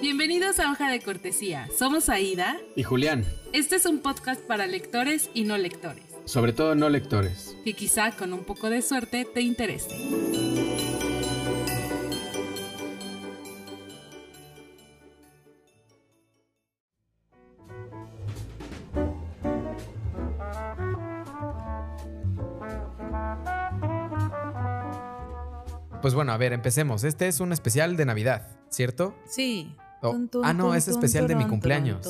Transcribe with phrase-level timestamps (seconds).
[0.00, 1.68] Bienvenidos a Hoja de Cortesía.
[1.76, 2.58] Somos Aida.
[2.74, 3.26] Y Julián.
[3.52, 6.04] Este es un podcast para lectores y no lectores.
[6.24, 7.54] Sobre todo no lectores.
[7.64, 9.88] Que quizá con un poco de suerte te interese.
[26.10, 27.04] Pues bueno, a ver, empecemos.
[27.04, 29.14] Este es un especial de Navidad, ¿cierto?
[29.28, 29.76] Sí.
[30.02, 32.04] Oh, ah, no, es especial de mi cumpleaños.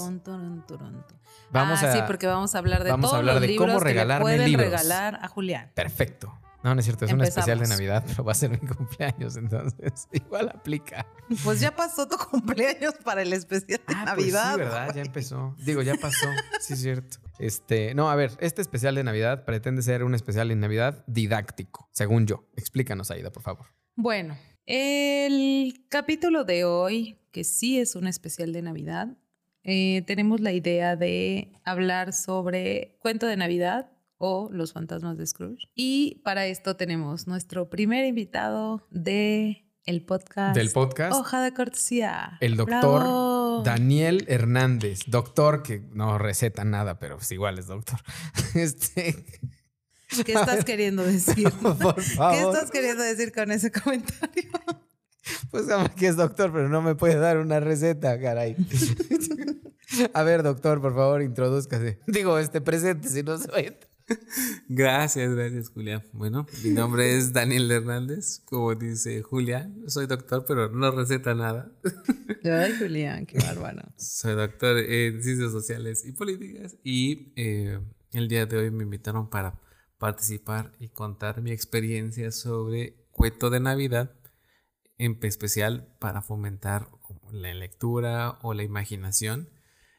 [1.51, 3.57] Vamos ah, a, sí, porque vamos a hablar de vamos todos a hablar los de
[3.57, 4.71] cómo que le regalarme pueden libros.
[4.71, 5.71] regalar a Julián.
[5.74, 6.33] Perfecto.
[6.62, 9.37] No, no es cierto, es un especial de Navidad, pero va a ser mi cumpleaños,
[9.37, 11.07] entonces igual aplica.
[11.45, 14.52] Pues ya pasó tu cumpleaños para el especial de Ah, pues Navidad.
[14.55, 14.95] sí, ¿verdad?
[14.95, 15.55] Ya empezó.
[15.59, 16.27] Digo, ya pasó.
[16.60, 17.19] Sí, es cierto.
[17.38, 21.91] Este, no, a ver, este especial de Navidad pretende ser un especial de Navidad didáctico,
[21.93, 22.46] según yo.
[22.57, 23.66] Explícanos, Aida, por favor.
[24.02, 29.09] Bueno, el capítulo de hoy, que sí es un especial de Navidad,
[29.62, 35.68] eh, tenemos la idea de hablar sobre cuento de Navidad o los fantasmas de Scrooge.
[35.74, 40.57] Y para esto tenemos nuestro primer invitado de el podcast.
[40.57, 41.14] Del podcast.
[41.14, 42.38] Hoja de cortesía.
[42.40, 43.62] El doctor ¡Bravo!
[43.66, 48.01] Daniel Hernández, doctor que no receta nada, pero pues igual es doctor.
[48.54, 49.26] Este,
[50.25, 51.51] ¿Qué estás queriendo decir?
[51.63, 52.55] por ¿Qué favor.
[52.55, 54.45] estás queriendo decir con ese comentario?
[55.51, 58.57] Pues sabe que es doctor, pero no me puede dar una receta, caray.
[60.13, 62.01] A ver, doctor, por favor, introdúzcase.
[62.07, 63.75] Digo, este presente, si no se vaya.
[64.69, 66.03] Gracias, gracias Julián.
[66.12, 71.71] Bueno, mi nombre es Daniel Hernández, como dice Julián, soy doctor pero no receta nada.
[72.43, 73.83] Ay, Julián, qué bárbaro.
[73.97, 77.78] Soy doctor en ciencias sociales y políticas y eh,
[78.12, 79.55] el día de hoy me invitaron para
[80.00, 84.10] participar y contar mi experiencia sobre cuento de Navidad,
[84.98, 86.88] en especial para fomentar
[87.31, 89.50] la lectura o la imaginación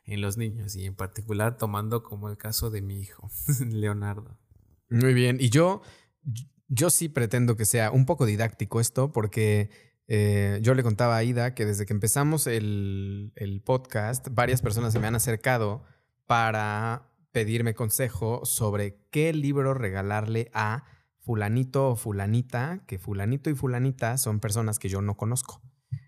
[0.04, 3.30] en los niños y en particular tomando como el caso de mi hijo,
[3.70, 4.38] Leonardo.
[4.90, 5.38] Muy bien.
[5.40, 5.84] Y yo,
[6.68, 9.70] yo sí pretendo que sea un poco didáctico esto, porque
[10.08, 14.94] eh, yo le contaba a Aida que desde que empezamos el, el podcast, varias personas
[14.94, 15.86] se me han acercado
[16.26, 20.86] para pedirme consejo sobre qué libro regalarle a
[21.20, 25.62] fulanito o fulanita, que fulanito y fulanita son personas que yo no conozco.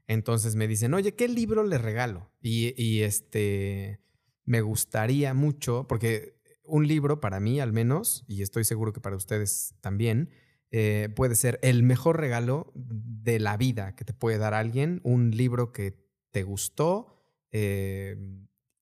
[0.08, 2.32] Entonces me dicen, oye, ¿qué libro le regalo?
[2.42, 4.02] Y, y, este,
[4.46, 9.16] me gustaría mucho, porque un libro para mí al menos, y estoy seguro que para
[9.16, 10.32] ustedes también,
[10.72, 15.32] eh, puede ser el mejor regalo de la vida que te puede dar alguien, un
[15.32, 15.96] libro que
[16.32, 18.18] te gustó eh,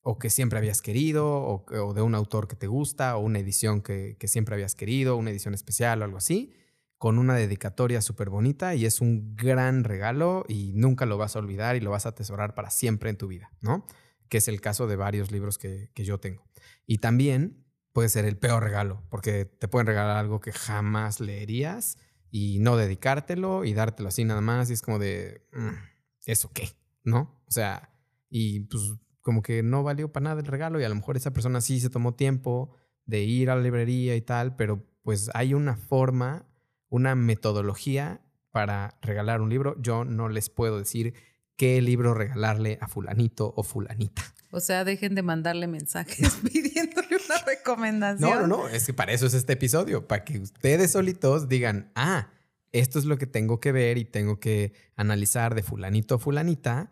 [0.01, 3.81] o que siempre habías querido, o, de un autor que te gusta, o una edición
[3.81, 6.53] que, siempre habías querido, una edición especial o algo así
[6.97, 11.39] con una dedicatoria súper bonita y es un gran regalo y nunca lo vas a
[11.39, 13.87] olvidar y lo vas a atesorar para siempre en tu vida, ¿no?
[14.29, 16.47] Que es el caso de varios libros que, que yo tengo.
[16.85, 21.97] Y también puede ser el peor regalo, porque te pueden regalar algo que jamás leerías
[22.29, 25.73] y no dedicártelo y dártelo así nada más y es como de, mm,
[26.25, 26.69] ¿eso qué?
[27.03, 27.43] ¿No?
[27.47, 27.93] O sea,
[28.29, 28.83] y pues
[29.21, 31.79] como que no valió para nada el regalo y a lo mejor esa persona sí
[31.79, 36.45] se tomó tiempo de ir a la librería y tal, pero pues hay una forma
[36.91, 38.21] una metodología
[38.51, 39.75] para regalar un libro.
[39.81, 41.15] Yo no les puedo decir
[41.55, 44.21] qué libro regalarle a fulanito o fulanita.
[44.51, 48.29] O sea, dejen de mandarle mensajes pidiéndole una recomendación.
[48.29, 51.91] No, no, no, es que para eso es este episodio, para que ustedes solitos digan,
[51.95, 52.29] ah,
[52.73, 56.91] esto es lo que tengo que ver y tengo que analizar de fulanito o fulanita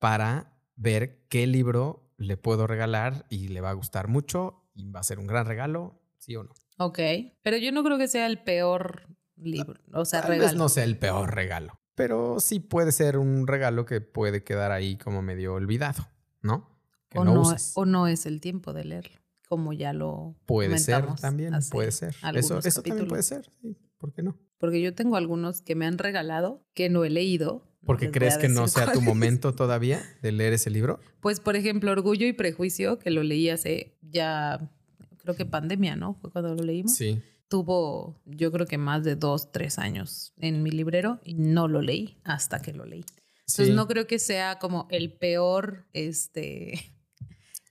[0.00, 5.00] para ver qué libro le puedo regalar y le va a gustar mucho y va
[5.00, 6.52] a ser un gran regalo, sí o no.
[6.78, 6.98] Ok,
[7.42, 10.48] pero yo no creo que sea el peor libro, o sea, Tal regalo.
[10.48, 14.72] vez no sea el peor regalo, pero sí puede ser un regalo que puede quedar
[14.72, 16.06] ahí como medio olvidado,
[16.42, 16.78] ¿no?
[17.08, 17.72] Que o, no, no, uses.
[17.74, 22.14] o no es el tiempo de leerlo, como ya lo Puede ser también, puede ser.
[22.34, 24.38] Eso, también puede ser, sí, ¿por qué no?
[24.58, 27.68] Porque yo tengo algunos que me han regalado que no he leído.
[27.86, 31.00] Porque crees que no sea tu momento todavía de leer ese libro.
[31.20, 34.70] Pues, por ejemplo, Orgullo y Prejuicio, que lo leí hace ya,
[35.18, 36.14] creo que pandemia, ¿no?
[36.20, 36.94] Fue cuando lo leímos.
[36.94, 37.20] Sí.
[37.48, 41.80] Tuvo, yo creo que más de dos, tres años en mi librero y no lo
[41.80, 43.04] leí hasta que lo leí.
[43.40, 43.72] Entonces sí.
[43.72, 46.92] no creo que sea como el peor, este,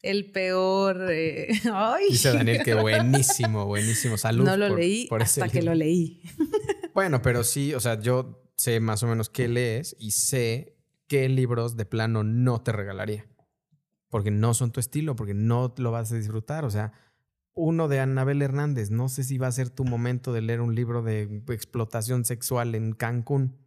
[0.01, 4.17] el peor, eh, ay, Dice Daniel que buenísimo, buenísimo.
[4.17, 4.45] Salud.
[4.45, 6.21] no lo por- leí por hasta que lo leí.
[6.93, 11.29] Bueno, pero sí, o sea, yo sé más o menos qué lees y sé qué
[11.29, 13.27] libros de plano no te regalaría.
[14.09, 16.63] Porque no son tu estilo, porque no lo vas a disfrutar.
[16.63, 16.93] O sea,
[17.53, 18.91] uno de Anabel Hernández.
[18.91, 22.75] No sé si va a ser tu momento de leer un libro de explotación sexual
[22.75, 23.57] en Cancún.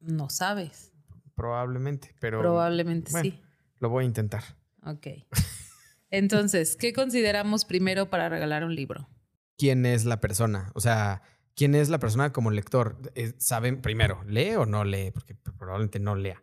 [0.00, 0.92] No sabes.
[1.34, 2.40] Probablemente, pero.
[2.40, 3.42] Probablemente bueno, sí.
[3.78, 4.44] Lo voy a intentar.
[4.84, 5.06] Ok.
[6.10, 9.08] Entonces, ¿qué consideramos primero para regalar un libro?
[9.56, 10.70] ¿Quién es la persona?
[10.74, 11.22] O sea,
[11.54, 12.98] ¿quién es la persona como lector?
[13.14, 15.10] Eh, ¿Saben primero, lee o no lee?
[15.10, 16.42] Porque probablemente no lea.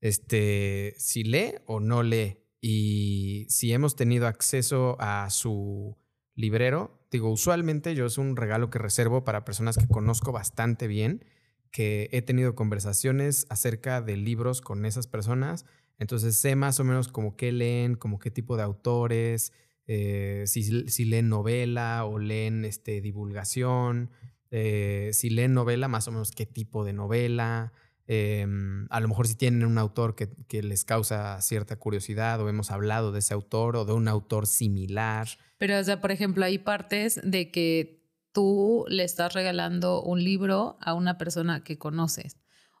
[0.00, 2.38] Este, si lee o no lee.
[2.60, 5.96] Y si hemos tenido acceso a su
[6.34, 11.24] librero, digo, usualmente yo es un regalo que reservo para personas que conozco bastante bien,
[11.70, 15.66] que he tenido conversaciones acerca de libros con esas personas
[16.02, 19.52] entonces sé más o menos como qué leen, como qué tipo de autores,
[19.86, 24.10] eh, si, si, leen novela o leen este, divulgación,
[24.52, 27.72] eh, si leen novela, más o menos qué tipo de novela.
[28.06, 32.48] Em, a lo mejor si tienen un autor que, que, les causa cierta curiosidad o
[32.48, 35.26] hemos hablado de ese autor o de un autor similar.
[35.58, 38.02] Pero, o sea, por ejemplo, hay partes de que
[38.32, 42.36] tú le estás regalando un libro a una persona que conoces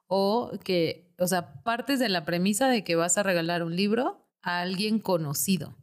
[0.06, 4.28] o que, o sea, partes de la premisa de que vas a regalar un libro
[4.42, 5.78] a alguien conocido,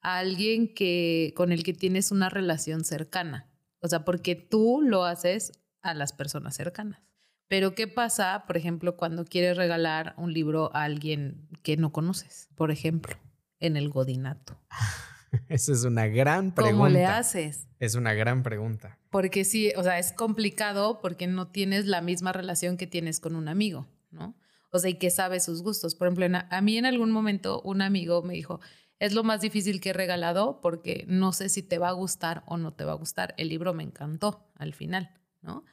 [0.00, 3.50] a alguien que, con el que tienes una relación cercana.
[3.84, 5.52] O sea, porque tú lo haces
[5.82, 7.02] a las personas cercanas.
[7.48, 12.48] Pero ¿qué pasa, por ejemplo, cuando quieres regalar un libro a alguien que no conoces?
[12.54, 13.14] Por ejemplo,
[13.60, 14.58] en el godinato.
[15.50, 16.78] Esa es una gran pregunta.
[16.78, 17.68] ¿Cómo le haces?
[17.78, 18.98] Es una gran pregunta.
[19.10, 23.36] Porque sí, o sea, es complicado porque no tienes la misma relación que tienes con
[23.36, 24.34] un amigo, ¿no?
[24.70, 25.94] O sea, y que sabe sus gustos.
[25.94, 28.60] Por ejemplo, a mí en algún momento un amigo me dijo,
[28.98, 32.42] es lo más difícil que he regalado porque no sé si te va a gustar
[32.46, 33.34] o no te va a gustar.
[33.36, 35.10] El libro me encantó al final,
[35.42, 35.64] ¿no?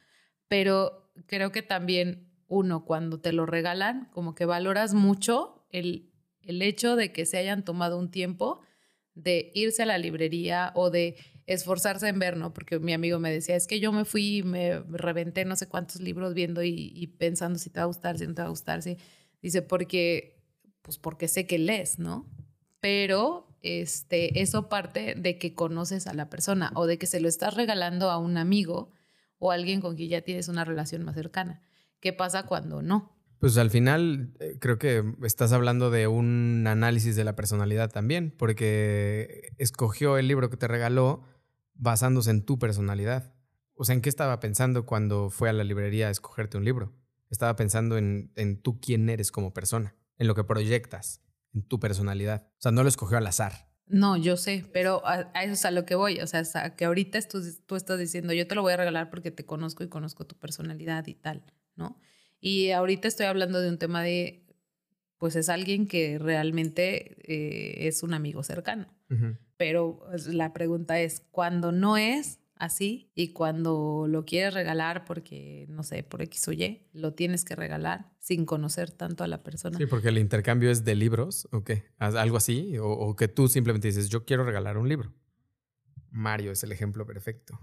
[0.48, 6.10] Pero creo que también uno cuando te lo regalan, como que valoras mucho el,
[6.42, 8.60] el hecho de que se hayan tomado un tiempo
[9.14, 11.16] de irse a la librería o de
[11.46, 12.52] esforzarse en ver, ¿no?
[12.54, 15.68] Porque mi amigo me decía, es que yo me fui y me reventé no sé
[15.68, 18.50] cuántos libros viendo y, pensando si te va a gustar, si no te va a
[18.50, 18.96] gustar, si...
[19.40, 20.40] Dice, porque,
[20.82, 22.30] pues porque sé que lees, ¿no?
[22.82, 27.28] Pero este, eso parte de que conoces a la persona o de que se lo
[27.28, 28.90] estás regalando a un amigo
[29.38, 31.62] o alguien con quien ya tienes una relación más cercana.
[32.00, 33.16] ¿Qué pasa cuando no?
[33.38, 38.34] Pues al final eh, creo que estás hablando de un análisis de la personalidad también,
[38.36, 41.22] porque escogió el libro que te regaló
[41.74, 43.32] basándose en tu personalidad.
[43.74, 46.92] O sea, ¿en qué estaba pensando cuando fue a la librería a escogerte un libro?
[47.30, 51.20] Estaba pensando en, en tú quién eres como persona, en lo que proyectas,
[51.54, 52.46] en tu personalidad.
[52.58, 53.68] O sea, no lo escogió al azar.
[53.86, 56.20] No, yo sé, pero a, eso es a lo que voy.
[56.20, 59.30] O sea, que ahorita tú, tú estás diciendo, yo te lo voy a regalar porque
[59.30, 61.44] te conozco y conozco tu personalidad y tal,
[61.76, 61.98] ¿no?
[62.40, 64.46] Y ahorita estoy hablando de un tema de,
[65.18, 68.88] pues es alguien que realmente eh, es un amigo cercano.
[69.58, 75.66] Pero pues, la pregunta es, cuando no es así y cuando lo quieres regalar porque,
[75.68, 79.42] no sé, por X o Y, lo tienes que regalar sin conocer tanto a la
[79.42, 79.76] persona.
[79.76, 81.84] Sí, porque el intercambio es de libros, ¿o qué?
[81.98, 82.78] ¿Algo así?
[82.78, 85.12] O, o que tú simplemente dices, yo quiero regalar un libro.
[86.10, 87.58] Mario es el ejemplo perfecto.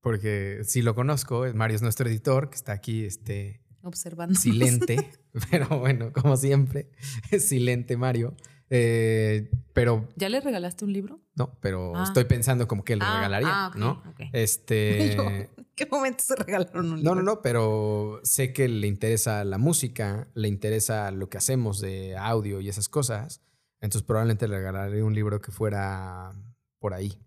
[0.00, 4.34] Porque si lo conozco, Mario es nuestro editor que está aquí este, observando.
[4.34, 5.10] Silente,
[5.50, 6.90] pero bueno, como siempre,
[7.38, 8.34] silente Mario.
[8.74, 10.08] Eh, pero.
[10.16, 11.20] ¿Ya le regalaste un libro?
[11.34, 12.04] No, pero ah.
[12.04, 14.02] estoy pensando como que le ah, regalaría, ah, ¿no?
[14.32, 15.50] Este.
[15.74, 17.14] ¿Qué momento se regalaron un libro?
[17.14, 21.82] No, no, no, pero sé que le interesa la música, le interesa lo que hacemos
[21.82, 23.42] de audio y esas cosas.
[23.82, 26.32] Entonces probablemente le regalaré un libro que fuera
[26.78, 27.18] por ahí.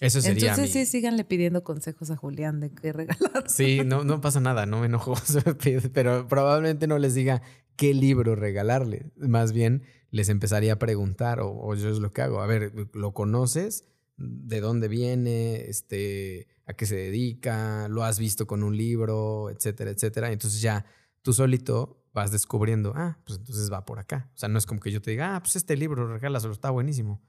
[0.00, 0.50] Eso sería.
[0.50, 3.48] Entonces sí, síganle pidiendo consejos a Julián de qué regalar.
[3.48, 5.14] Sí, no, no pasa nada, no me enojo,
[5.92, 7.42] pero probablemente no les diga
[7.78, 9.10] qué libro regalarle.
[9.16, 12.42] Más bien les empezaría a preguntar, o, yo es lo que hago.
[12.42, 13.86] A ver, ¿lo conoces?
[14.18, 15.62] ¿De dónde viene?
[15.68, 17.88] Este, ¿A qué se dedica?
[17.88, 19.48] ¿Lo has visto con un libro?
[19.48, 20.30] Etcétera, etcétera.
[20.30, 20.84] Entonces ya
[21.22, 24.30] tú solito vas descubriendo, ah, pues entonces va por acá.
[24.34, 26.70] O sea, no es como que yo te diga, ah, pues este libro, regálaselo, está
[26.70, 27.22] buenísimo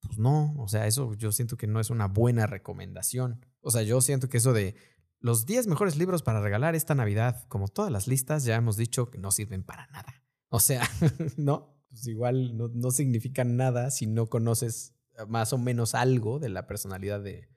[0.00, 3.44] pues no, o sea, eso yo siento que no es una buena recomendación.
[3.60, 4.74] O sea, yo siento que eso de
[5.20, 9.10] los 10 mejores libros para regalar esta Navidad, como todas las listas, ya hemos dicho
[9.10, 10.22] que no sirven para nada.
[10.48, 10.88] O sea,
[11.36, 11.76] ¿no?
[11.90, 14.94] Pues igual no, no significa nada si no conoces
[15.26, 17.48] más o menos algo de la personalidad de,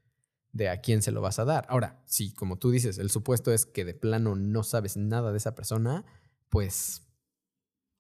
[0.52, 1.66] de a quién se lo vas a dar.
[1.70, 5.38] Ahora, si como tú dices, el supuesto es que de plano no sabes nada de
[5.38, 6.06] esa persona,
[6.50, 7.04] pues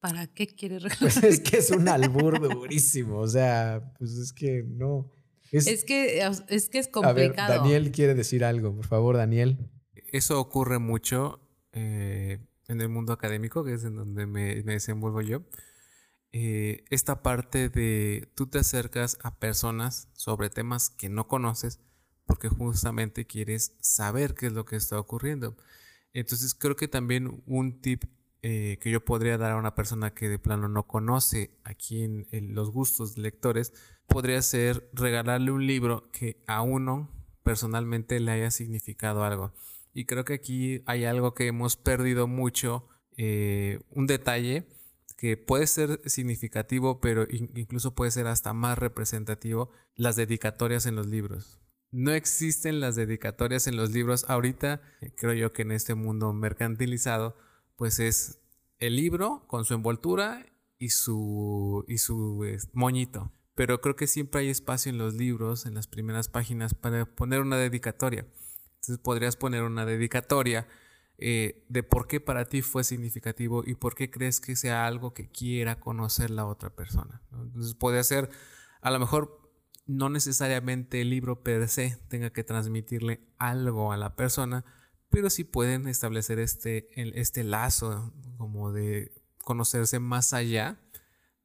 [0.01, 0.99] ¿Para qué quieres regalar?
[0.99, 5.11] Pues es que es un albur durísimo, o sea, pues es que no.
[5.51, 7.41] Es, que, es que es complicado.
[7.41, 9.57] A ver, Daniel quiere decir algo, por favor, Daniel.
[10.11, 11.39] Eso ocurre mucho
[11.73, 15.43] eh, en el mundo académico, que es en donde me, desenvuelvo yo.
[16.31, 21.79] eh, esta parte de tú te acercas a personas sobre temas que no conoces
[22.25, 25.57] porque justamente quieres saber qué es lo que está ocurriendo.
[26.13, 28.05] Entonces creo que también un tip
[28.43, 32.55] eh, que yo podría dar a una persona que de plano no conoce aquí en,
[32.55, 33.71] los gustos de lectores
[34.07, 37.11] podría ser regalarle un libro que a uno
[37.43, 39.53] personalmente le haya significado algo.
[39.93, 44.65] Y creo que aquí hay algo que hemos perdido mucho, eh, un detalle
[45.17, 51.05] que puede ser significativo, pero incluso puede ser hasta más representativo, las dedicatorias en los
[51.05, 51.61] libros.
[51.91, 54.81] No existen las dedicatorias en los libros ahorita,
[55.15, 57.37] creo yo que en este mundo mercantilizado,
[57.81, 58.39] pues es
[58.77, 60.45] el libro con su envoltura
[60.77, 63.31] y su, y su moñito.
[63.55, 67.41] Pero creo que siempre hay espacio en los libros, en las primeras páginas, para poner
[67.41, 68.27] una dedicatoria.
[68.75, 70.67] Entonces podrías poner una dedicatoria
[71.17, 75.15] eh, de por qué para ti fue significativo y por qué crees que sea algo
[75.15, 77.23] que quiera conocer la otra persona.
[77.31, 78.29] Entonces puede ser,
[78.81, 79.51] a lo mejor
[79.87, 84.65] no necesariamente el libro per se tenga que transmitirle algo a la persona,
[85.11, 89.11] pero sí pueden establecer este, este lazo como de
[89.43, 90.79] conocerse más allá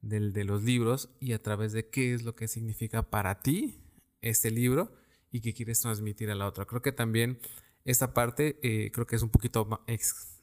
[0.01, 3.83] del, de los libros y a través de qué es lo que significa para ti
[4.21, 4.95] este libro
[5.31, 6.65] y qué quieres transmitir a la otra.
[6.65, 7.39] Creo que también
[7.83, 9.67] esta parte eh, creo que es un poquito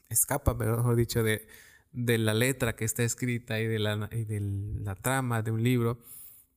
[0.09, 1.47] escapa, mejor dicho, de,
[1.91, 5.63] de la letra que está escrita y de la, y de la trama de un
[5.63, 5.99] libro,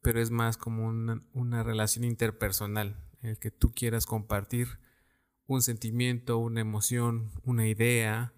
[0.03, 4.79] pero es más como una, una relación interpersonal en el que tú quieras compartir
[5.49, 8.33] un sentimiento, una emoción, una idea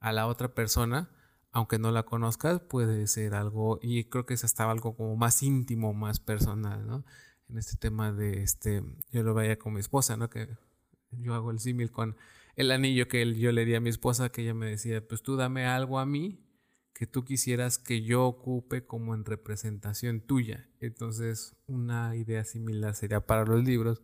[0.00, 1.10] a la otra persona,
[1.52, 5.42] aunque no la conozcas, puede ser algo, y creo que es hasta algo como más
[5.42, 7.04] íntimo, más personal, ¿no?
[7.48, 10.30] En este tema de, este, yo lo veía con mi esposa, ¿no?
[10.30, 10.48] Que
[11.12, 12.16] yo hago el símil con
[12.56, 15.36] el anillo que yo le di a mi esposa, que ella me decía, pues tú
[15.36, 16.40] dame algo a mí
[16.94, 20.70] que tú quisieras que yo ocupe como en representación tuya.
[20.80, 24.00] Entonces, una idea similar sería para los libros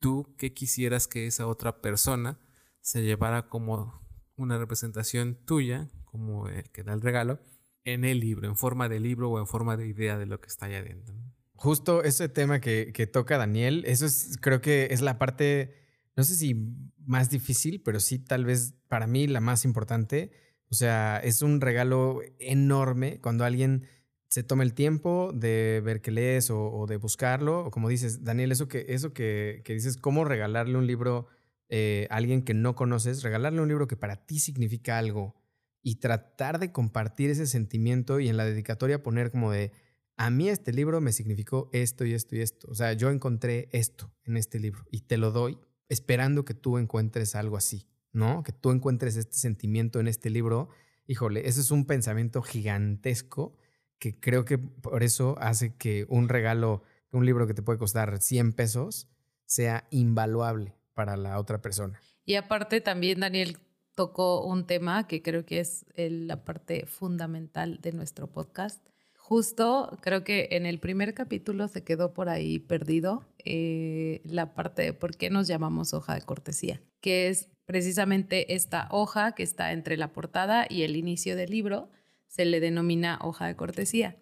[0.00, 2.40] tú qué quisieras que esa otra persona
[2.80, 4.00] se llevara como
[4.36, 7.40] una representación tuya, como el que da el regalo,
[7.84, 10.48] en el libro, en forma de libro o en forma de idea de lo que
[10.48, 11.14] está allá adentro.
[11.54, 15.76] Justo ese tema que, que toca Daniel, eso es, creo que es la parte,
[16.16, 16.54] no sé si
[17.04, 20.32] más difícil, pero sí tal vez para mí la más importante.
[20.70, 23.86] O sea, es un regalo enorme cuando alguien
[24.30, 27.66] se toma el tiempo de ver qué lees o, de buscarlo.
[27.66, 31.26] O como dices, Daniel, eso que, eso que, dices, cómo regalarle un libro
[31.68, 35.34] eh, a alguien que no conoces, regalarle un libro que para ti significa algo
[35.82, 39.72] y tratar de compartir ese sentimiento y en la dedicatoria poner como de,
[40.16, 42.68] a mí este libro me significó esto y esto y esto.
[42.70, 45.58] O sea, yo encontré esto en este libro y te lo doy
[45.88, 48.44] esperando que tú encuentres algo así, ¿no?
[48.44, 50.68] Que tú encuentres este sentimiento en este libro.
[51.08, 53.56] Híjole, ese es un pensamiento gigantesco
[54.00, 58.20] que creo que por eso hace que un regalo, un libro que te puede costar
[58.20, 59.08] 100 pesos,
[59.44, 62.00] sea invaluable para la otra persona.
[62.24, 63.58] Y aparte también Daniel
[63.94, 68.84] tocó un tema que creo que es la parte fundamental de nuestro podcast.
[69.16, 74.82] Justo creo que en el primer capítulo se quedó por ahí perdido eh, la parte
[74.82, 79.72] de por qué nos llamamos hoja de cortesía, que es precisamente esta hoja que está
[79.72, 81.90] entre la portada y el inicio del libro,
[82.30, 84.16] se le denomina hoja de cortesía,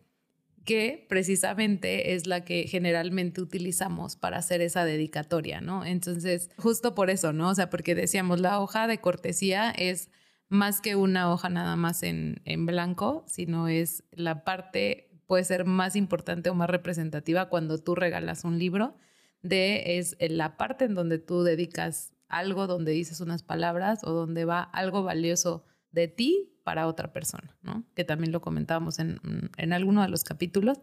[0.64, 5.84] que precisamente es la que generalmente utilizamos para hacer esa dedicatoria, ¿no?
[5.84, 7.50] Entonces, justo por eso, ¿no?
[7.50, 10.10] O sea, porque decíamos, la hoja de cortesía es
[10.48, 15.66] más que una hoja nada más en, en blanco, sino es la parte, puede ser
[15.66, 18.96] más importante o más representativa cuando tú regalas un libro,
[19.42, 24.46] de es la parte en donde tú dedicas algo, donde dices unas palabras o donde
[24.46, 27.82] va algo valioso de ti para otra persona, ¿no?
[27.94, 29.18] Que también lo comentábamos en,
[29.56, 30.82] en alguno de los capítulos,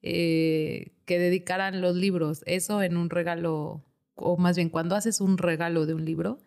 [0.00, 3.82] eh, que dedicaran los libros, eso en un regalo,
[4.14, 6.38] o más bien cuando haces un regalo de un libro,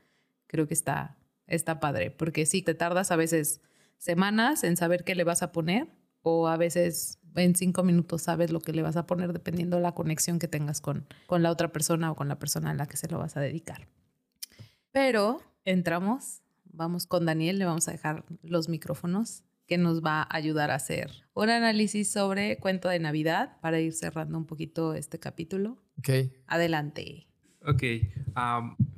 [0.48, 1.18] creo que está,
[1.48, 3.60] está padre, porque sí, te tardas a veces
[3.98, 5.90] semanas en saber qué le vas a poner,
[6.22, 9.84] o a veces en cinco minutos sabes lo que le vas a poner dependiendo de
[9.84, 12.88] la conexión que tengas con, con la otra persona o con la persona a la
[12.88, 13.90] que se lo vas a dedicar.
[14.94, 16.42] Pero entramos
[16.78, 20.76] vamos con Daniel, le vamos a dejar los micrófonos que nos va a ayudar a
[20.76, 25.84] hacer un análisis sobre cuento de Navidad para ir cerrando un poquito este capítulo.
[26.00, 26.32] Ok.
[26.48, 27.28] Adelante.
[27.66, 27.84] Ok,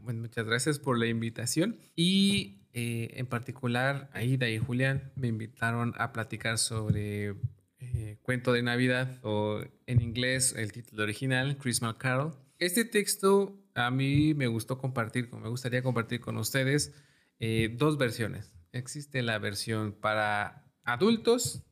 [0.03, 5.93] bueno, muchas gracias por la invitación y eh, en particular Aida y Julián me invitaron
[5.97, 7.35] a platicar sobre
[7.79, 12.35] eh, cuento de Navidad o en inglés el título original, Christmas Carol.
[12.59, 16.93] Este texto a mí me gustó compartir, me gustaría compartir con ustedes
[17.39, 18.53] eh, dos versiones.
[18.71, 21.63] Existe la versión para adultos,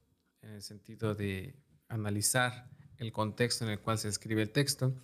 [0.42, 1.56] en el sentido de
[1.88, 4.96] analizar el contexto en el cual se escribe el texto,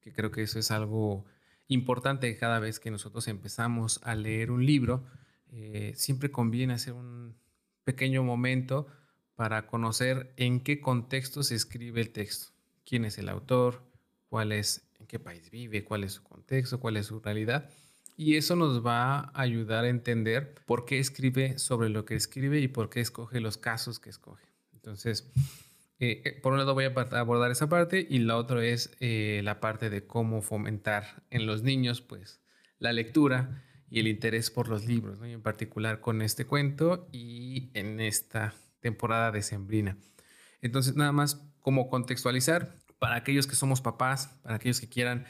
[0.00, 1.24] que creo que eso es algo
[1.68, 5.04] importante cada vez que nosotros empezamos a leer un libro,
[5.48, 7.36] eh, siempre conviene hacer un
[7.84, 8.86] pequeño momento
[9.34, 12.52] para conocer en qué contexto se escribe el texto,
[12.84, 13.82] quién es el autor,
[14.28, 17.70] cuál es, en qué país vive, cuál es su contexto, cuál es su realidad.
[18.16, 22.60] Y eso nos va a ayudar a entender por qué escribe sobre lo que escribe
[22.60, 24.46] y por qué escoge los casos que escoge.
[24.72, 25.30] Entonces,
[25.98, 29.40] eh, eh, por un lado voy a abordar esa parte y la otra es eh,
[29.44, 32.40] la parte de cómo fomentar en los niños pues
[32.78, 38.00] la lectura y el interés por los libros, en particular con este cuento y en
[38.00, 39.96] esta temporada de Sembrina.
[40.60, 45.26] Entonces, nada más como contextualizar para aquellos que somos papás, para aquellos que quieran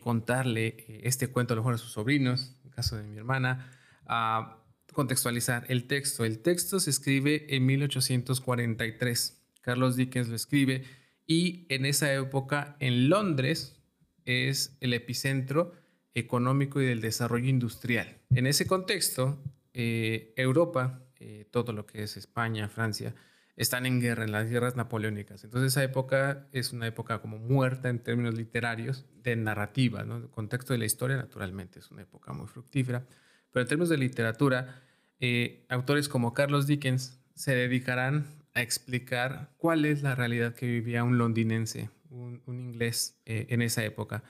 [0.00, 3.72] contarle este cuento a lo mejor a sus sobrinos, en el caso de mi hermana,
[4.06, 6.24] a contextualizar el texto.
[6.24, 10.84] El texto se escribe en 1843 Carlos Dickens lo escribe,
[11.26, 13.76] y en esa época en Londres
[14.24, 15.74] es el epicentro
[16.14, 18.16] económico y del desarrollo industrial.
[18.30, 19.42] En ese contexto,
[19.74, 23.14] eh, Europa, eh, todo lo que es España, Francia,
[23.58, 25.42] están en guerra, en las guerras napoleónicas.
[25.42, 30.16] Entonces esa época es una época como muerta en términos literarios, de narrativa, ¿no?
[30.16, 33.04] El contexto de la historia, naturalmente, es una época muy fructífera.
[33.50, 34.80] Pero en términos de literatura,
[35.18, 41.02] eh, autores como Carlos Dickens se dedicarán a explicar cuál es la realidad que vivía
[41.02, 44.22] un londinense, un, inglés eh, en esa época.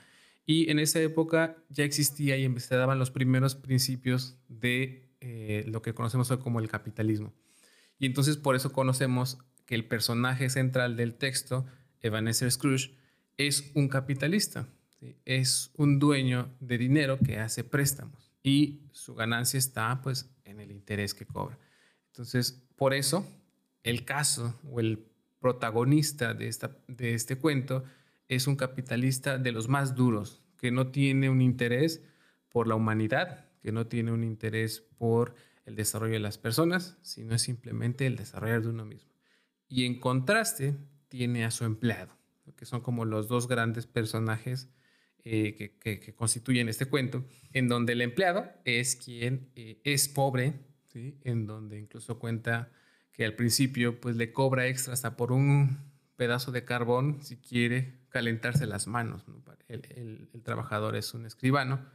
[0.43, 5.83] Y en esa época ya existía y se daban los primeros principios de eh, lo
[5.83, 7.31] que conocemos hoy como el capitalismo.
[7.99, 11.65] Y entonces por eso conocemos que el personaje central del texto,
[12.01, 12.95] Ebenezer Scrooge,
[13.37, 14.67] es un capitalista,
[15.25, 20.71] es un dueño de dinero que hace préstamos y su ganancia está pues en el
[20.71, 21.57] interés que cobra.
[22.07, 23.25] Entonces, por eso
[23.83, 25.05] el caso o el
[25.39, 27.83] protagonista de, esta, de este cuento
[28.27, 32.03] es un capitalista de los más duros, que no tiene un interés
[32.49, 35.35] por la humanidad, que no tiene un interés por
[35.65, 39.11] el desarrollo de las personas, sino es simplemente el desarrollo de uno mismo.
[39.67, 40.75] Y en contraste
[41.07, 42.15] tiene a su empleado,
[42.55, 44.69] que son como los dos grandes personajes
[45.23, 50.53] eh, que, constituyen este cuento, en donde el empleado es quien eh, es pobre,
[50.93, 52.71] en donde incluso cuenta
[53.11, 55.77] que al principio pues le cobra extra hasta por un
[56.15, 59.25] pedazo de carbón si quiere calentarse las manos.
[59.67, 61.85] El, trabajador es un escribano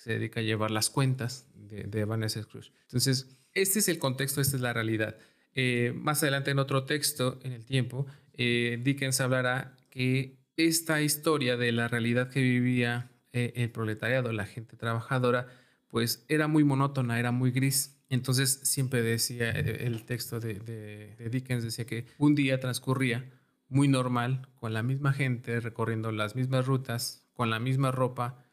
[0.00, 2.72] que se dedica a llevar las cuentas de, de Vanessa Scrooge.
[2.82, 5.16] Entonces, este es el contexto, esta es la realidad.
[5.54, 11.56] Eh, más adelante en otro texto, en el tiempo, eh, Dickens hablará que esta historia
[11.56, 15.48] de la realidad que vivía eh, el proletariado, la gente trabajadora,
[15.88, 17.96] pues era muy monótona, era muy gris.
[18.08, 23.30] Entonces siempre decía, el texto de, Dickens decía que un día transcurría
[23.68, 28.44] muy normal, con la misma gente, recorriendo las mismas rutas, con la misma ropa,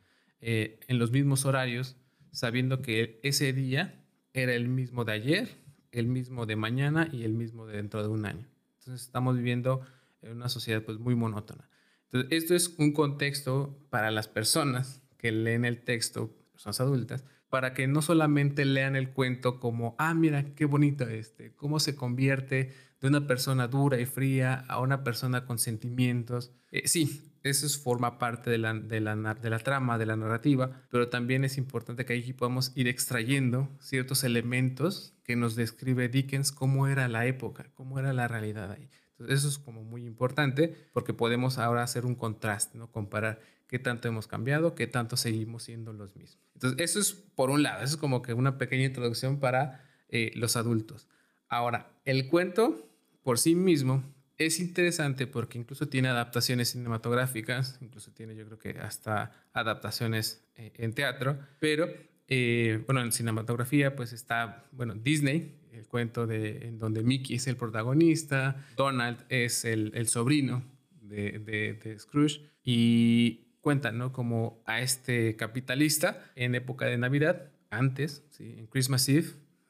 [0.41, 1.97] eh, en los mismos horarios,
[2.31, 5.49] sabiendo que ese día era el mismo de ayer,
[5.91, 8.47] el mismo de mañana y el mismo de dentro de un año.
[8.79, 9.81] Entonces estamos viviendo
[10.21, 11.69] en una sociedad pues muy monótona.
[12.05, 17.73] Entonces esto es un contexto para las personas que leen el texto, personas adultas, para
[17.73, 22.73] que no solamente lean el cuento como, ah, mira, qué bonito este, cómo se convierte
[23.01, 26.51] de una persona dura y fría a una persona con sentimientos.
[26.71, 30.83] Eh, sí, eso forma parte de la, de, la, de la trama, de la narrativa,
[30.89, 36.51] pero también es importante que aquí podamos ir extrayendo ciertos elementos que nos describe Dickens
[36.51, 38.89] cómo era la época, cómo era la realidad ahí.
[39.11, 42.91] Entonces, eso es como muy importante porque podemos ahora hacer un contraste, ¿no?
[42.91, 46.39] comparar qué tanto hemos cambiado, qué tanto seguimos siendo los mismos.
[46.53, 50.31] Entonces, eso es por un lado, eso es como que una pequeña introducción para eh,
[50.35, 51.07] los adultos.
[51.49, 52.89] Ahora, el cuento
[53.23, 54.03] por sí mismo
[54.37, 60.73] es interesante porque incluso tiene adaptaciones cinematográficas, incluso tiene yo creo que hasta adaptaciones eh,
[60.75, 61.87] en teatro, pero
[62.27, 67.47] eh, bueno, en cinematografía pues está, bueno, Disney, el cuento de, en donde Mickey es
[67.47, 70.63] el protagonista, Donald es el, el sobrino
[71.01, 74.11] de, de, de Scrooge y cuentan, ¿no?
[74.11, 78.55] Como a este capitalista en época de Navidad, antes, ¿sí?
[78.57, 79.27] en Christmas Eve,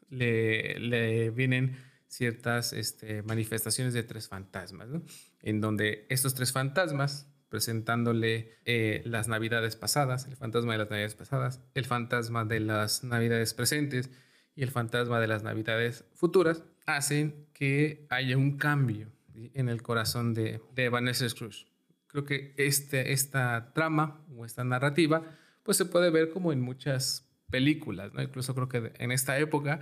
[0.10, 4.88] le, le vienen ciertas este, manifestaciones de tres fantasmas.
[5.42, 11.16] En donde estos tres fantasmas, presentándole eh, las navidades pasadas, el fantasma de las navidades
[11.16, 14.10] pasadas, el fantasma de las navidades presentes
[14.56, 20.34] y el fantasma de las navidades futuras, hacen que haya un cambio en el corazón
[20.34, 21.68] de, de Vanessa Scrooge
[22.08, 25.24] creo que este, esta trama o esta narrativa
[25.64, 28.22] pues se puede ver como en muchas películas, ¿no?
[28.22, 29.82] Incluso creo que en esta época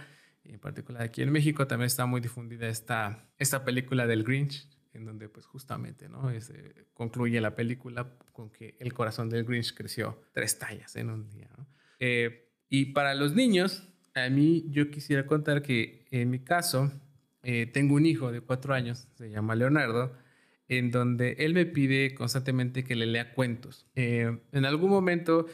[0.53, 5.05] en particular aquí en México también está muy difundida esta, esta película del Grinch, en
[5.05, 6.31] donde pues justamente ¿no?
[6.93, 11.49] concluye la película con que el corazón del Grinch creció tres tallas en un día.
[11.99, 16.91] Eh, y para los niños, a mí yo quisiera contar que en mi caso
[17.43, 20.17] eh, tengo un hijo de cuatro años, se llama Leonardo,
[20.67, 23.85] en donde él me pide constantemente que le lea cuentos.
[23.95, 25.45] Eh, en algún momento,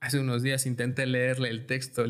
[0.00, 2.04] hace unos días, intenté leerle el texto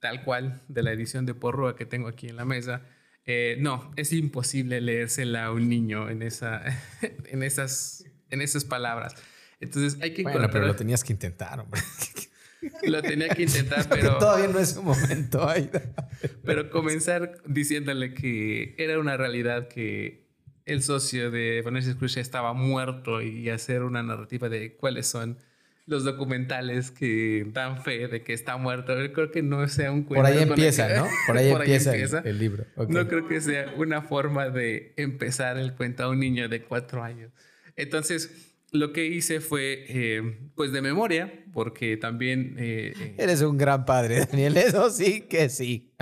[0.00, 2.82] tal cual de la edición de Porrua que tengo aquí en la mesa
[3.30, 6.62] eh, no, es imposible leérsela a un niño en, esa,
[7.26, 9.14] en, esas, en esas palabras.
[9.60, 11.80] Entonces hay que bueno, pero lo tenías que intentar, hombre.
[12.82, 14.18] Lo tenía que intentar, pero...
[14.18, 15.48] Todavía no es un momento.
[16.44, 20.26] pero comenzar diciéndole que era una realidad que
[20.64, 25.38] el socio de Vanessa Cruz estaba muerto y hacer una narrativa de cuáles son
[25.88, 28.94] los documentales que dan fe de que está muerto.
[29.14, 30.22] creo que no sea un cuento.
[30.22, 31.08] Por ahí empieza, ¿no?
[31.26, 32.66] Por ahí, empieza, El, libro.
[32.88, 37.02] No creo que sea una forma de empezar el cuento a un niño de cuatro
[37.02, 37.32] años.
[37.74, 42.56] Entonces, lo que hice fue, eh, pues de memoria, porque también...
[42.58, 44.58] Eh, eh, Eres un gran padre, Daniel.
[44.58, 45.94] Eso sí que sí.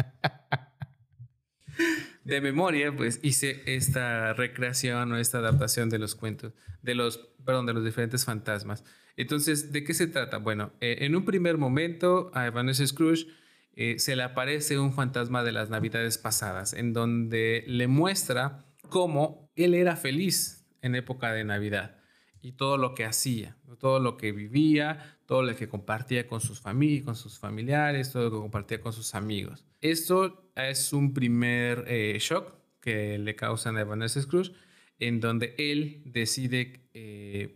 [2.24, 7.66] de memoria, pues hice esta recreación o esta adaptación de los cuentos, de los, perdón,
[7.66, 8.82] de los diferentes fantasmas.
[9.16, 10.38] Entonces, ¿de qué se trata?
[10.38, 13.26] Bueno, eh, en un primer momento a Vanessa Scrooge
[13.74, 19.50] eh, se le aparece un fantasma de las navidades pasadas, en donde le muestra cómo
[19.56, 21.96] él era feliz en época de Navidad
[22.42, 26.60] y todo lo que hacía, todo lo que vivía, todo lo que compartía con sus
[26.60, 29.64] con sus familiares, todo lo que compartía con sus amigos.
[29.80, 34.52] Esto es un primer eh, shock que le causan a Vanessa Scrooge,
[34.98, 36.88] en donde él decide,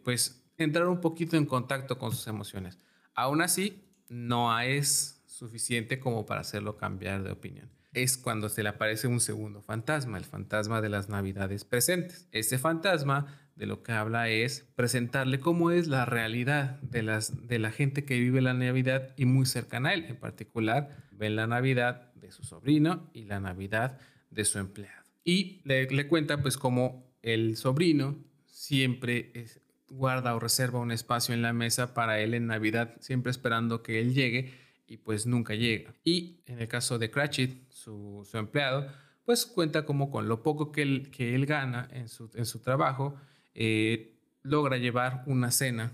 [0.04, 2.78] pues, entrar un poquito en contacto con sus emociones.
[3.14, 7.70] Aún así, no es suficiente como para hacerlo cambiar de opinión.
[7.92, 12.28] Es cuando se le aparece un segundo fantasma, el fantasma de las navidades presentes.
[12.30, 17.58] Este fantasma de lo que habla es presentarle cómo es la realidad de, las, de
[17.58, 20.04] la gente que vive la Navidad y muy cercana a él.
[20.08, 23.98] En particular, ven la Navidad de su sobrino y la Navidad
[24.30, 25.04] de su empleado.
[25.24, 31.34] Y le, le cuenta pues cómo el sobrino siempre es, guarda o reserva un espacio
[31.34, 34.54] en la mesa para él en Navidad, siempre esperando que él llegue
[34.86, 35.94] y pues nunca llega.
[36.04, 38.86] Y en el caso de Cratchit, su, empleado,
[39.24, 42.60] pues cuenta como con lo poco que él, que él gana en su, en su
[42.60, 43.16] trabajo,
[43.54, 45.92] eh, logra llevar una cena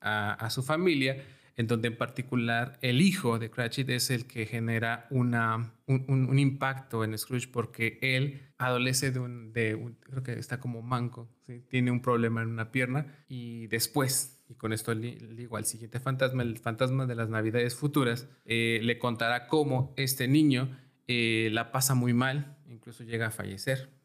[0.00, 1.24] a, a su familia
[1.56, 7.02] en donde en particular el hijo de Cratchit es el que genera una, un, impacto
[7.02, 11.28] en Scrooge porque él adolece de un, de creo que está como manco,
[11.68, 16.42] tiene un problema en una pierna y después, y con esto digo al siguiente fantasma,
[16.42, 20.76] el fantasma de las navidades futuras, eh, le contará cómo este niño
[21.08, 23.95] eh, la pasa muy mal, incluso llega a fallecer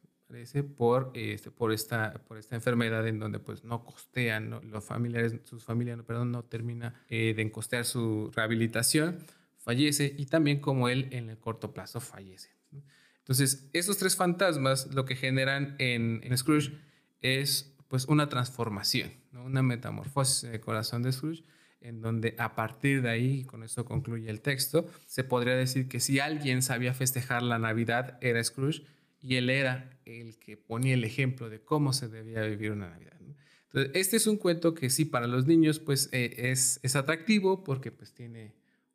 [0.75, 5.63] por, este, por, esta, por esta enfermedad en donde pues no costean, los familiares, sus
[5.63, 9.17] familias, perdón, no termina eh, de costear su rehabilitación,
[9.57, 12.49] fallece y también como él en el corto plazo fallece.
[13.19, 16.71] Entonces, esos tres fantasmas lo que generan en, en Scrooge
[17.21, 21.43] es pues una transformación, una metamorfosis en el corazón de Scrooge,
[21.81, 25.99] en donde a partir de ahí, con esto concluye el texto, se podría decir que
[25.99, 28.83] si alguien sabía festejar la Navidad era Scrooge,
[29.21, 33.11] y él era el que ponía el ejemplo de cómo se debía vivir una Navidad.
[33.73, 37.63] Entonces, este es un cuento que sí, para los niños, pues eh, es, es atractivo
[37.63, 38.53] porque pues tiene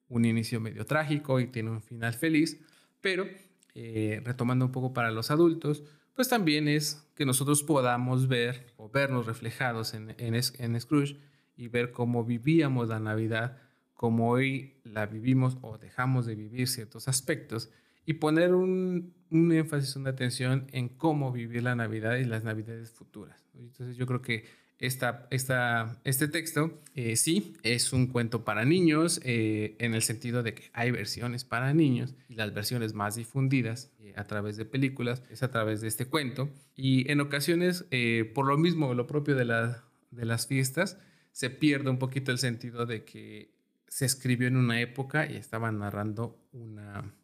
[0.08, 2.60] un inicio medio trágico y tiene un final feliz,
[3.00, 3.26] pero
[3.74, 5.82] eh, retomando un poco para los adultos,
[6.14, 11.16] pues también es que nosotros podamos ver o vernos reflejados en, en, en Scrooge
[11.56, 13.58] y ver cómo vivíamos la Navidad,
[13.94, 17.70] cómo hoy la vivimos o dejamos de vivir ciertos aspectos
[18.06, 22.92] y poner un, un, énfasis, una atención en cómo vivir la Navidad y las Navidades
[22.92, 23.44] futuras.
[23.54, 24.44] Entonces yo creo que
[24.78, 30.42] esta, esta, este texto eh, sí es un cuento para niños eh, en el sentido
[30.42, 34.66] de que hay versiones para niños y las versiones más difundidas eh, a través de
[34.66, 37.86] películas es a través de este cuento y en ocasiones
[38.34, 40.98] por lo mismo lo propio de, la, de las fiestas
[41.32, 43.54] se pierde un poquito el sentido de que
[43.88, 47.14] se escribió en una época y estaba narrando una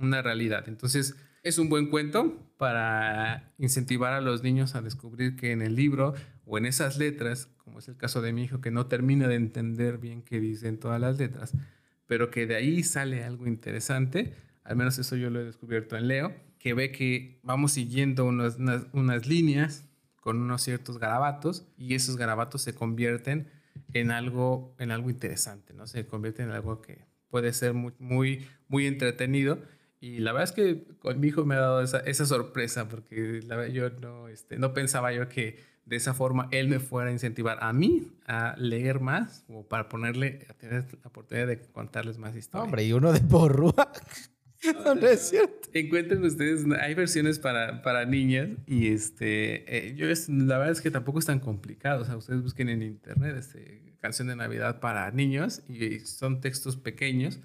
[0.00, 0.64] una realidad.
[0.68, 5.74] Entonces, es un buen cuento para incentivar a los niños a descubrir que en el
[5.74, 9.28] libro o en esas letras, como es el caso de mi hijo, que no termina
[9.28, 11.52] de entender bien qué dicen todas las letras,
[12.06, 14.34] pero que de ahí sale algo interesante,
[14.64, 18.58] al menos eso yo lo he descubierto en Leo, que ve que vamos siguiendo unas,
[18.92, 19.88] unas, líneas
[20.20, 23.48] con unos ciertos garabatos y esos garabatos se convierten
[23.94, 25.86] en algo, en algo interesante, ¿no?
[25.86, 29.58] Se convierten en algo que puede ser muy, muy, muy entretenido
[30.00, 33.40] Y la verdad es que con mi hijo me ha dado esa, esa sorpresa porque
[33.46, 37.10] la verdad yo no, este, no pensaba yo que de esa forma él me fuera
[37.10, 41.60] a incentivar a mí a leer más o para ponerle, a tener la oportunidad de
[41.60, 42.64] contarles más historias.
[42.64, 43.92] Hombre, y uno de porrúa.
[44.84, 45.68] no, no es cierto.
[45.74, 50.80] Encuentren ustedes, hay versiones para, para niñas y este, eh, yo es, la verdad es
[50.80, 52.02] que tampoco es tan complicado.
[52.02, 56.76] O sea, ustedes busquen en internet este, canción de Navidad para niños y son textos
[56.76, 57.40] pequeños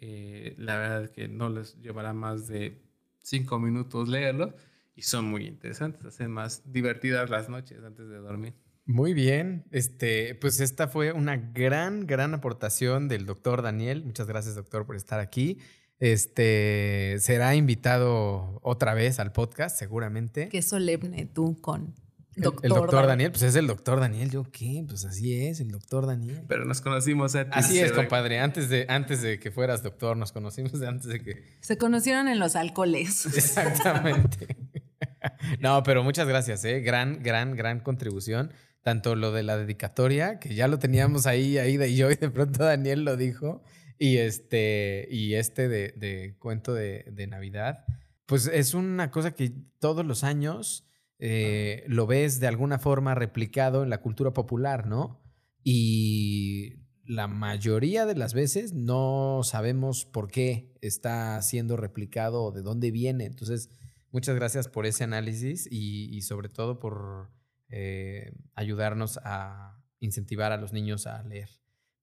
[0.00, 2.80] eh, la verdad es que no les llevará más de
[3.22, 4.54] cinco minutos leerlos
[4.94, 8.54] y son muy interesantes, hacen más divertidas las noches antes de dormir.
[8.84, 14.02] Muy bien, este, pues esta fue una gran, gran aportación del doctor Daniel.
[14.02, 15.58] Muchas gracias, doctor, por estar aquí.
[15.98, 20.48] Este será invitado otra vez al podcast, seguramente.
[20.48, 21.94] Qué solemne tú con
[22.38, 23.30] Doctor el, doctor Daniel.
[23.30, 24.30] pues es el doctor Daniel.
[24.30, 24.84] ¿Yo qué?
[24.86, 26.44] Pues así es, el doctor Daniel.
[26.48, 27.56] Pero nos conocimos antes.
[27.56, 28.38] Así es, compadre.
[28.38, 31.42] Antes de, antes de que fueras doctor, nos conocimos antes de que.
[31.60, 33.26] Se conocieron en los alcoholes.
[33.36, 34.56] Exactamente.
[35.60, 36.80] no, pero muchas gracias, ¿eh?
[36.80, 38.52] Gran, gran, gran contribución.
[38.82, 42.30] Tanto lo de la dedicatoria, que ya lo teníamos ahí, ahí de yo, y de
[42.30, 43.62] pronto Daniel lo dijo.
[43.98, 47.84] Y este, y este de, de cuento de, de Navidad.
[48.26, 50.84] Pues es una cosa que todos los años
[51.18, 55.20] eh, lo ves de alguna forma replicado en la cultura popular, ¿no?
[55.64, 62.62] Y la mayoría de las veces no sabemos por qué está siendo replicado o de
[62.62, 63.24] dónde viene.
[63.24, 63.70] Entonces,
[64.12, 67.30] muchas gracias por ese análisis y, sobre todo por
[67.70, 71.48] eh, ayudarnos a incentivar a los niños a leer.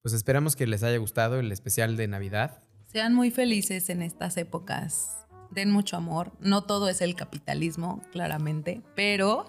[0.02, 2.62] Pues esperamos que les haya gustado el especial de Navidad.
[2.86, 5.25] Sean muy felices en estas épocas
[5.56, 6.32] den mucho amor.
[6.38, 9.46] No todo es el capitalismo, claramente, pero,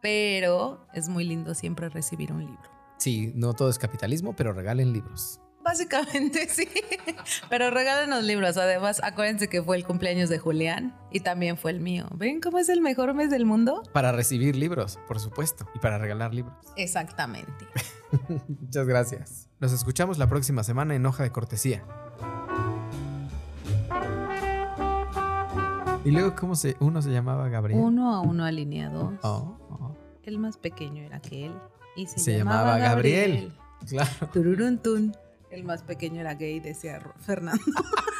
[0.00, 2.70] pero es muy lindo siempre recibir un libro.
[2.98, 5.40] Sí, no todo es capitalismo, pero regalen libros.
[5.62, 6.68] Básicamente sí,
[7.50, 8.56] pero regálenos libros.
[8.56, 12.06] Además, acuérdense que fue el cumpleaños de Julián y también fue el mío.
[12.14, 13.82] ¿Ven cómo es el mejor mes del mundo?
[13.92, 16.54] Para recibir libros, por supuesto, y para regalar libros.
[16.76, 17.66] Exactamente.
[18.48, 19.48] Muchas gracias.
[19.58, 21.84] Nos escuchamos la próxima semana en Hoja de Cortesía.
[26.04, 27.78] ¿Y luego cómo se, uno se llamaba Gabriel?
[27.78, 29.14] Uno a uno alineados.
[29.22, 29.96] Oh, oh.
[30.22, 31.52] El más pequeño era aquel.
[31.96, 33.52] Y se, se llamaba, Gabriel.
[33.86, 34.28] Claro.
[34.32, 34.80] Tururun
[35.50, 37.62] El más pequeño era gay, decía Fernando.